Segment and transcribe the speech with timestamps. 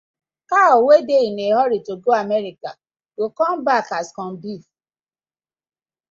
[0.49, 2.69] Cow wey dey in a hurry to go America
[3.17, 4.63] go come back as corn beef: